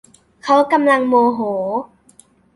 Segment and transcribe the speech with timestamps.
[0.43, 1.39] เขากำลังโมโห